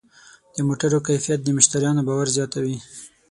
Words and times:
د 0.55 0.57
موټرو 0.67 0.99
کیفیت 1.07 1.39
د 1.43 1.47
مشتریانو 1.57 2.01
باور 2.07 2.27
زیاتوي. 2.37 2.77